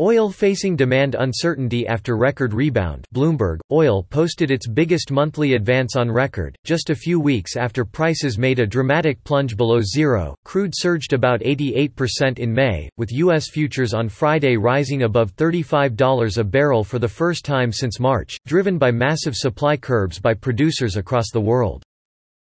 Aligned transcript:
Oil 0.00 0.30
facing 0.30 0.74
demand 0.74 1.16
uncertainty 1.18 1.86
after 1.86 2.16
record 2.16 2.54
rebound 2.54 3.04
Bloomberg, 3.14 3.58
oil 3.70 4.02
posted 4.02 4.50
its 4.50 4.66
biggest 4.66 5.10
monthly 5.10 5.52
advance 5.52 5.96
on 5.96 6.10
record, 6.10 6.56
just 6.64 6.88
a 6.88 6.94
few 6.94 7.20
weeks 7.20 7.58
after 7.58 7.84
prices 7.84 8.38
made 8.38 8.58
a 8.58 8.66
dramatic 8.66 9.22
plunge 9.22 9.54
below 9.54 9.82
zero. 9.82 10.34
Crude 10.46 10.72
surged 10.74 11.12
about 11.12 11.40
88% 11.40 12.38
in 12.38 12.54
May, 12.54 12.88
with 12.96 13.12
U.S. 13.12 13.50
futures 13.50 13.92
on 13.92 14.08
Friday 14.08 14.56
rising 14.56 15.02
above 15.02 15.36
$35 15.36 16.38
a 16.38 16.44
barrel 16.44 16.84
for 16.84 16.98
the 16.98 17.06
first 17.06 17.44
time 17.44 17.70
since 17.70 18.00
March, 18.00 18.38
driven 18.46 18.78
by 18.78 18.90
massive 18.90 19.36
supply 19.36 19.76
curbs 19.76 20.18
by 20.18 20.32
producers 20.32 20.96
across 20.96 21.30
the 21.30 21.38
world. 21.38 21.84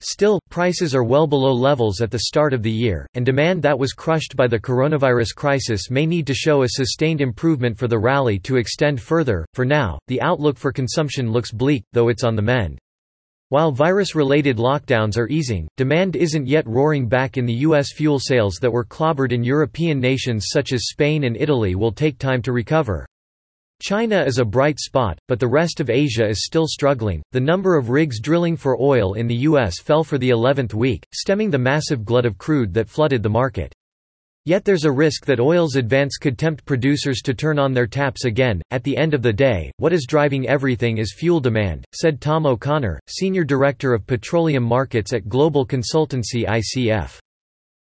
Still, 0.00 0.38
prices 0.50 0.94
are 0.94 1.04
well 1.04 1.26
below 1.26 1.52
levels 1.52 2.02
at 2.02 2.10
the 2.10 2.20
start 2.20 2.52
of 2.52 2.62
the 2.62 2.70
year, 2.70 3.06
and 3.14 3.24
demand 3.24 3.62
that 3.62 3.78
was 3.78 3.94
crushed 3.94 4.36
by 4.36 4.46
the 4.46 4.58
coronavirus 4.58 5.34
crisis 5.34 5.90
may 5.90 6.04
need 6.04 6.26
to 6.26 6.34
show 6.34 6.62
a 6.62 6.68
sustained 6.68 7.22
improvement 7.22 7.78
for 7.78 7.88
the 7.88 7.98
rally 7.98 8.38
to 8.40 8.56
extend 8.56 9.00
further. 9.00 9.46
For 9.54 9.64
now, 9.64 9.98
the 10.08 10.20
outlook 10.20 10.58
for 10.58 10.70
consumption 10.70 11.32
looks 11.32 11.50
bleak, 11.50 11.82
though 11.92 12.08
it's 12.08 12.24
on 12.24 12.36
the 12.36 12.42
mend. 12.42 12.78
While 13.48 13.72
virus-related 13.72 14.58
lockdowns 14.58 15.16
are 15.16 15.28
easing, 15.28 15.68
demand 15.76 16.14
isn't 16.14 16.46
yet 16.46 16.66
roaring 16.66 17.08
back 17.08 17.38
in 17.38 17.46
the 17.46 17.60
U.S. 17.68 17.92
fuel 17.94 18.18
sales 18.18 18.56
that 18.60 18.72
were 18.72 18.84
clobbered 18.84 19.32
in 19.32 19.44
European 19.44 20.00
nations 20.00 20.48
such 20.50 20.72
as 20.72 20.88
Spain 20.88 21.24
and 21.24 21.36
Italy 21.36 21.74
will 21.74 21.92
take 21.92 22.18
time 22.18 22.42
to 22.42 22.52
recover. 22.52 23.06
China 23.82 24.24
is 24.24 24.38
a 24.38 24.44
bright 24.44 24.80
spot, 24.80 25.18
but 25.28 25.38
the 25.38 25.46
rest 25.46 25.80
of 25.80 25.90
Asia 25.90 26.26
is 26.26 26.46
still 26.46 26.66
struggling. 26.66 27.22
The 27.32 27.40
number 27.40 27.76
of 27.76 27.90
rigs 27.90 28.20
drilling 28.20 28.56
for 28.56 28.80
oil 28.80 29.12
in 29.14 29.26
the 29.26 29.42
U.S. 29.50 29.80
fell 29.80 30.02
for 30.02 30.16
the 30.16 30.30
11th 30.30 30.72
week, 30.72 31.06
stemming 31.12 31.50
the 31.50 31.58
massive 31.58 32.02
glut 32.02 32.24
of 32.24 32.38
crude 32.38 32.72
that 32.72 32.88
flooded 32.88 33.22
the 33.22 33.28
market. 33.28 33.74
Yet 34.46 34.64
there's 34.64 34.86
a 34.86 34.90
risk 34.90 35.26
that 35.26 35.40
oil's 35.40 35.76
advance 35.76 36.16
could 36.16 36.38
tempt 36.38 36.64
producers 36.64 37.20
to 37.22 37.34
turn 37.34 37.58
on 37.58 37.74
their 37.74 37.86
taps 37.86 38.24
again. 38.24 38.62
At 38.70 38.82
the 38.82 38.96
end 38.96 39.12
of 39.12 39.20
the 39.20 39.32
day, 39.32 39.70
what 39.76 39.92
is 39.92 40.06
driving 40.08 40.48
everything 40.48 40.96
is 40.96 41.14
fuel 41.14 41.40
demand, 41.40 41.84
said 41.94 42.20
Tom 42.22 42.46
O'Connor, 42.46 42.98
Senior 43.08 43.44
Director 43.44 43.92
of 43.92 44.06
Petroleum 44.06 44.62
Markets 44.62 45.12
at 45.12 45.28
global 45.28 45.66
consultancy 45.66 46.46
ICF. 46.46 47.18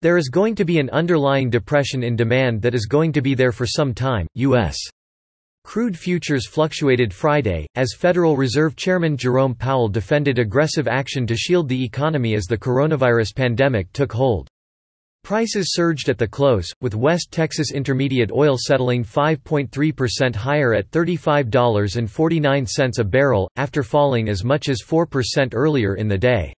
There 0.00 0.16
is 0.16 0.28
going 0.30 0.54
to 0.54 0.64
be 0.64 0.78
an 0.78 0.88
underlying 0.90 1.50
depression 1.50 2.02
in 2.02 2.16
demand 2.16 2.62
that 2.62 2.74
is 2.74 2.86
going 2.86 3.12
to 3.12 3.20
be 3.20 3.34
there 3.34 3.52
for 3.52 3.66
some 3.66 3.92
time. 3.92 4.26
U.S. 4.34 4.78
Crude 5.64 5.98
futures 5.98 6.46
fluctuated 6.46 7.12
Friday, 7.12 7.66
as 7.74 7.96
Federal 7.98 8.36
Reserve 8.36 8.76
Chairman 8.76 9.16
Jerome 9.16 9.54
Powell 9.54 9.88
defended 9.88 10.38
aggressive 10.38 10.86
action 10.86 11.26
to 11.26 11.36
shield 11.36 11.68
the 11.68 11.84
economy 11.84 12.34
as 12.34 12.44
the 12.44 12.56
coronavirus 12.56 13.34
pandemic 13.34 13.92
took 13.92 14.12
hold. 14.12 14.48
Prices 15.24 15.72
surged 15.72 16.08
at 16.10 16.18
the 16.18 16.28
close, 16.28 16.70
with 16.82 16.94
West 16.94 17.32
Texas 17.32 17.72
Intermediate 17.72 18.30
oil 18.30 18.58
settling 18.58 19.02
5.3% 19.02 20.36
higher 20.36 20.74
at 20.74 20.90
$35.49 20.90 22.98
a 22.98 23.04
barrel, 23.04 23.50
after 23.56 23.82
falling 23.82 24.28
as 24.28 24.44
much 24.44 24.68
as 24.68 24.82
4% 24.82 25.54
earlier 25.54 25.96
in 25.96 26.08
the 26.08 26.18
day. 26.18 26.52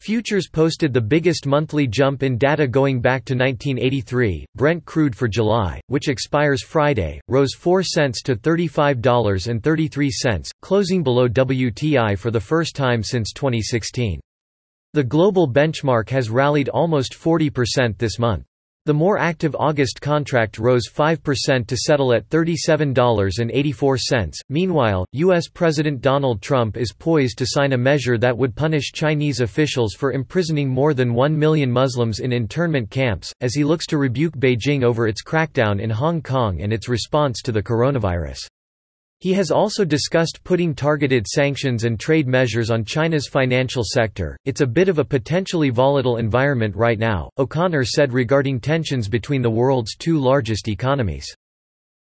Futures 0.00 0.48
posted 0.48 0.92
the 0.92 1.00
biggest 1.00 1.46
monthly 1.46 1.86
jump 1.86 2.22
in 2.22 2.36
data 2.38 2.68
going 2.68 3.00
back 3.00 3.24
to 3.24 3.34
1983. 3.34 4.46
Brent 4.54 4.84
crude 4.84 5.14
for 5.14 5.28
July, 5.28 5.80
which 5.88 6.08
expires 6.08 6.62
Friday, 6.62 7.20
rose 7.28 7.54
4 7.54 7.82
cents 7.82 8.22
to 8.22 8.36
$35.33, 8.36 10.50
closing 10.62 11.02
below 11.02 11.28
WTI 11.28 12.16
for 12.16 12.30
the 12.30 12.40
first 12.40 12.76
time 12.76 13.02
since 13.02 13.32
2016. 13.32 14.20
The 14.94 15.04
global 15.04 15.52
benchmark 15.52 16.08
has 16.10 16.30
rallied 16.30 16.70
almost 16.70 17.12
40% 17.12 17.98
this 17.98 18.18
month. 18.18 18.47
The 18.88 18.94
more 18.94 19.18
active 19.18 19.54
August 19.54 20.00
contract 20.00 20.58
rose 20.58 20.88
5% 20.88 21.66
to 21.66 21.76
settle 21.76 22.14
at 22.14 22.26
$37.84. 22.30 24.32
Meanwhile, 24.48 25.04
U.S. 25.12 25.46
President 25.46 26.00
Donald 26.00 26.40
Trump 26.40 26.78
is 26.78 26.94
poised 26.98 27.36
to 27.36 27.46
sign 27.46 27.74
a 27.74 27.76
measure 27.76 28.16
that 28.16 28.38
would 28.38 28.56
punish 28.56 28.92
Chinese 28.92 29.40
officials 29.40 29.92
for 29.92 30.12
imprisoning 30.12 30.70
more 30.70 30.94
than 30.94 31.12
1 31.12 31.38
million 31.38 31.70
Muslims 31.70 32.20
in 32.20 32.32
internment 32.32 32.88
camps, 32.88 33.30
as 33.42 33.52
he 33.52 33.62
looks 33.62 33.84
to 33.88 33.98
rebuke 33.98 34.38
Beijing 34.38 34.82
over 34.82 35.06
its 35.06 35.22
crackdown 35.22 35.82
in 35.82 35.90
Hong 35.90 36.22
Kong 36.22 36.62
and 36.62 36.72
its 36.72 36.88
response 36.88 37.42
to 37.42 37.52
the 37.52 37.62
coronavirus. 37.62 38.48
He 39.20 39.32
has 39.32 39.50
also 39.50 39.84
discussed 39.84 40.44
putting 40.44 40.76
targeted 40.76 41.26
sanctions 41.26 41.82
and 41.82 41.98
trade 41.98 42.28
measures 42.28 42.70
on 42.70 42.84
China's 42.84 43.26
financial 43.26 43.82
sector. 43.84 44.36
It's 44.44 44.60
a 44.60 44.66
bit 44.66 44.88
of 44.88 44.98
a 44.98 45.04
potentially 45.04 45.70
volatile 45.70 46.18
environment 46.18 46.76
right 46.76 47.00
now, 47.00 47.28
O'Connor 47.36 47.84
said 47.84 48.12
regarding 48.12 48.60
tensions 48.60 49.08
between 49.08 49.42
the 49.42 49.50
world's 49.50 49.96
two 49.96 50.20
largest 50.20 50.68
economies. 50.68 51.34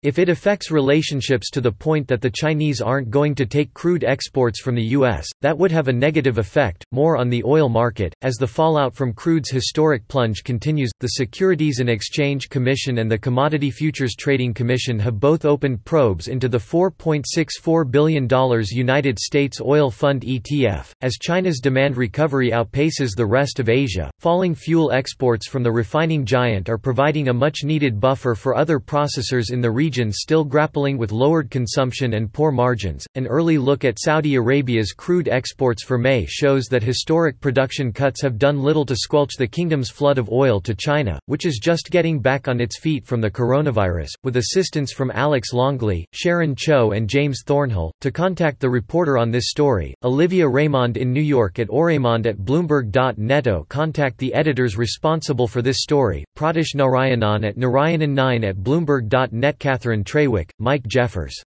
If 0.04 0.18
it 0.18 0.28
affects 0.28 0.70
relationships 0.70 1.48
to 1.48 1.62
the 1.62 1.72
point 1.72 2.06
that 2.08 2.20
the 2.20 2.30
Chinese 2.30 2.82
aren't 2.82 3.08
going 3.08 3.34
to 3.36 3.46
take 3.46 3.72
crude 3.72 4.04
exports 4.04 4.60
from 4.60 4.74
the 4.74 4.90
U.S., 4.98 5.26
that 5.40 5.56
would 5.56 5.72
have 5.72 5.88
a 5.88 5.94
negative 5.94 6.36
effect, 6.36 6.84
more 6.92 7.16
on 7.16 7.30
the 7.30 7.42
oil 7.42 7.70
market. 7.70 8.12
As 8.20 8.34
the 8.34 8.46
fallout 8.46 8.94
from 8.94 9.14
crude's 9.14 9.48
historic 9.48 10.06
plunge 10.06 10.44
continues, 10.44 10.90
the 11.00 11.06
Securities 11.06 11.80
and 11.80 11.88
Exchange 11.88 12.50
Commission 12.50 12.98
and 12.98 13.10
the 13.10 13.16
Commodity 13.16 13.70
Futures 13.70 14.14
Trading 14.14 14.52
Commission 14.52 14.98
have 14.98 15.18
both 15.18 15.46
opened 15.46 15.82
probes 15.86 16.28
into 16.28 16.50
the 16.50 16.58
$4.64 16.58 17.90
billion 17.90 18.28
United 18.72 19.18
States 19.18 19.58
Oil 19.62 19.90
Fund 19.90 20.20
ETF. 20.20 20.90
As 21.00 21.14
China's 21.14 21.60
demand 21.60 21.96
recovery 21.96 22.50
outpaces 22.50 23.16
the 23.16 23.24
rest 23.24 23.58
of 23.58 23.70
Asia, 23.70 24.10
falling 24.20 24.54
fuel 24.54 24.92
exports 24.92 25.48
from 25.48 25.62
the 25.62 25.72
refining 25.72 26.26
giant 26.26 26.68
are 26.68 26.76
providing 26.76 27.28
a 27.28 27.32
much 27.32 27.64
needed 27.64 27.98
buffer 27.98 28.34
for 28.34 28.54
other 28.54 28.78
processors 28.78 29.50
in 29.50 29.62
the 29.62 29.70
region 29.70 29.93
region 29.94 30.10
still 30.10 30.44
grappling 30.44 30.98
with 30.98 31.12
lowered 31.12 31.48
consumption 31.52 32.14
and 32.14 32.32
poor 32.32 32.50
margins. 32.50 33.06
An 33.14 33.28
early 33.28 33.58
look 33.58 33.84
at 33.84 34.00
Saudi 34.00 34.34
Arabia's 34.34 34.92
crude 34.92 35.28
exports 35.28 35.84
for 35.84 35.98
May 35.98 36.26
shows 36.26 36.64
that 36.64 36.82
historic 36.82 37.38
production 37.38 37.92
cuts 37.92 38.20
have 38.20 38.36
done 38.36 38.60
little 38.60 38.84
to 38.86 38.96
squelch 38.96 39.36
the 39.38 39.46
kingdom's 39.46 39.90
flood 39.90 40.18
of 40.18 40.32
oil 40.32 40.60
to 40.62 40.74
China, 40.74 41.20
which 41.26 41.46
is 41.46 41.60
just 41.62 41.92
getting 41.92 42.18
back 42.18 42.48
on 42.48 42.60
its 42.60 42.76
feet 42.76 43.06
from 43.06 43.20
the 43.20 43.30
coronavirus. 43.30 44.08
With 44.24 44.36
assistance 44.36 44.92
from 44.92 45.12
Alex 45.12 45.52
Longley, 45.52 46.08
Sharon 46.12 46.56
Cho, 46.56 46.90
and 46.90 47.08
James 47.08 47.42
Thornhill, 47.46 47.92
to 48.00 48.10
contact 48.10 48.58
the 48.58 48.68
reporter 48.68 49.16
on 49.16 49.30
this 49.30 49.48
story, 49.48 49.94
Olivia 50.02 50.44
Raimonde 50.44 50.96
in 50.96 51.12
New 51.12 51.20
York 51.20 51.60
at 51.60 51.68
oraymond 51.68 52.26
at 52.26 52.38
bloomberg.neto 52.38 53.58
oh, 53.60 53.66
contact 53.68 54.18
the 54.18 54.34
editors 54.34 54.76
responsible 54.76 55.46
for 55.46 55.62
this 55.62 55.82
story, 55.82 56.24
Pratish 56.36 56.74
Narayanan 56.74 57.46
at 57.46 57.56
Narayanan9 57.56 58.44
at 58.44 58.56
bloomberg.net 58.56 59.60
Catherine 59.74 60.04
Traywick, 60.04 60.50
Mike 60.60 60.86
Jeffers 60.86 61.42